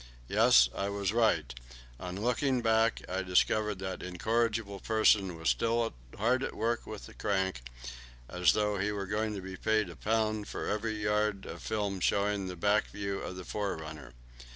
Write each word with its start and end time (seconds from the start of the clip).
Yes, 0.27 0.67
I 0.73 0.89
was 0.89 1.13
right 1.13 1.53
on 1.99 2.19
looking 2.19 2.63
back 2.63 3.07
I 3.07 3.21
discovered 3.21 3.77
that 3.77 4.01
incorrigible 4.01 4.79
person 4.79 5.45
still 5.45 5.93
hard 6.17 6.41
at 6.43 6.55
work 6.55 6.87
with 6.87 7.05
the 7.05 7.13
crank, 7.13 7.61
as 8.27 8.53
though 8.53 8.79
he 8.79 8.91
were 8.91 9.05
going 9.05 9.35
to 9.35 9.41
be 9.41 9.57
paid 9.57 9.91
a 9.91 9.95
pound 9.95 10.47
for 10.47 10.65
every 10.67 10.95
yard 10.95 11.45
of 11.45 11.61
film 11.61 11.99
showing 11.99 12.47
the 12.47 12.55
back 12.55 12.87
view 12.87 13.19
of 13.19 13.35
the 13.35 13.45
forerunner. 13.45 14.13